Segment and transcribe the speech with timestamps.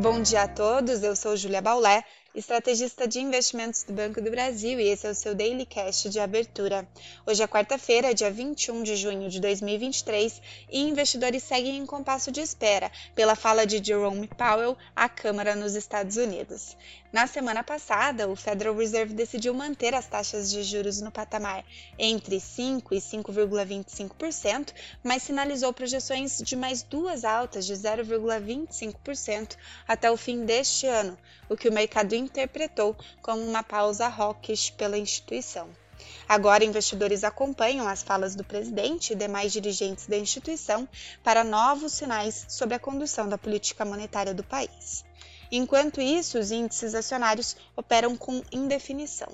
[0.00, 2.02] Bom dia a todos, eu sou Julia Baulé,
[2.34, 6.20] estrategista de investimentos do Banco do Brasil e esse é o seu Daily Cash de
[6.20, 6.86] abertura.
[7.26, 10.40] Hoje é quarta-feira, dia 21 de junho de 2023
[10.70, 15.74] e investidores seguem em compasso de espera pela fala de Jerome Powell à Câmara nos
[15.74, 16.76] Estados Unidos.
[17.12, 21.64] Na semana passada, o Federal Reserve decidiu manter as taxas de juros no patamar
[21.98, 29.56] entre 5 e 5,25%, mas sinalizou projeções de mais duas altas de 0,25%
[29.88, 34.96] até o fim deste ano, o que o mercado interpretou como uma pausa hawkish pela
[34.96, 35.68] instituição.
[36.28, 40.88] Agora, investidores acompanham as falas do presidente e demais dirigentes da instituição
[41.24, 45.04] para novos sinais sobre a condução da política monetária do país.
[45.50, 49.28] Enquanto isso, os índices acionários operam com indefinição.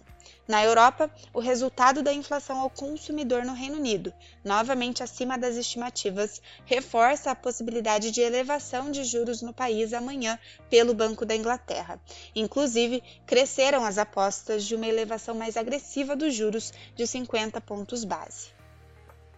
[0.49, 4.15] Na Europa, o resultado da inflação ao consumidor no Reino Unido,
[4.45, 10.39] novamente acima das estimativas, reforça a possibilidade de elevação de juros no país amanhã
[10.71, 12.01] pelo Banco da Inglaterra.
[12.35, 18.56] Inclusive, cresceram as apostas de uma elevação mais agressiva dos juros de 50 pontos base.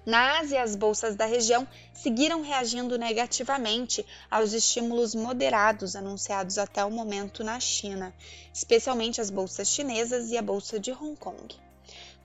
[0.08, 6.90] Na Ásia, as bolsas da região seguiram reagindo negativamente aos estímulos moderados anunciados até o
[6.90, 8.14] momento na China,
[8.50, 11.54] especialmente as bolsas chinesas e a bolsa de Hong Kong.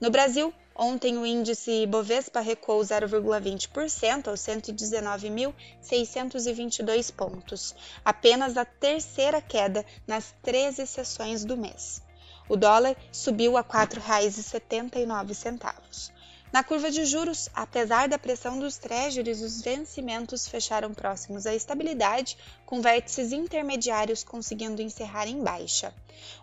[0.00, 9.84] No Brasil, ontem o índice Bovespa recuou 0,20% aos 119.622 pontos, apenas a terceira queda
[10.06, 12.02] nas 13 sessões do mês.
[12.48, 16.14] O dólar subiu a R$ 4,79.
[16.54, 22.38] Na curva de juros, apesar da pressão dos treasuries, os vencimentos fecharam próximos à estabilidade,
[22.64, 25.92] com vértices intermediários conseguindo encerrar em baixa.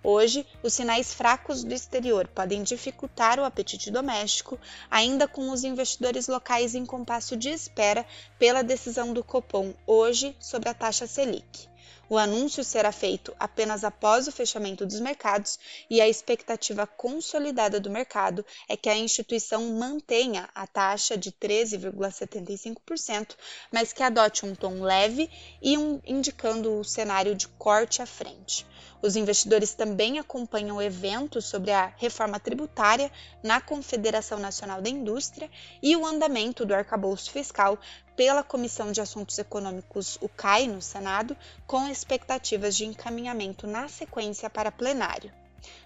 [0.04, 4.60] Hoje, os sinais fracos do exterior podem dificultar o apetite doméstico,
[4.90, 8.06] ainda com os investidores locais em compasso de espera
[8.38, 11.71] pela decisão do Copom hoje sobre a taxa Selic.
[12.12, 15.58] O anúncio será feito apenas após o fechamento dos mercados
[15.90, 23.38] e a expectativa consolidada do mercado é que a instituição mantenha a taxa de 13,75%,
[23.72, 25.30] mas que adote um tom leve
[25.62, 28.66] e um, indicando o cenário de corte à frente.
[29.02, 33.10] Os investidores também acompanham o evento sobre a reforma tributária
[33.42, 35.50] na Confederação Nacional da Indústria
[35.82, 37.80] e o andamento do arcabouço fiscal
[38.16, 41.36] pela Comissão de Assuntos Econômicos, o CAI, no Senado,
[41.66, 45.32] com expectativas de encaminhamento na sequência para plenário.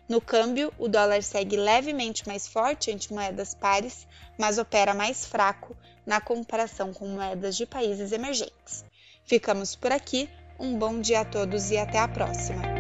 [0.08, 5.76] No câmbio, o dólar segue levemente mais forte ante moedas pares, mas opera mais fraco
[6.06, 8.86] na comparação com moedas de países emergentes.
[9.26, 12.75] Ficamos por aqui, um bom dia a todos e até a próxima!